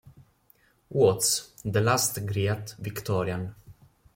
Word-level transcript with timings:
Watts, 0.89 1.53
The 1.63 1.79
Last 1.79 2.25
Great 2.25 2.73
Victorian". 2.79 3.53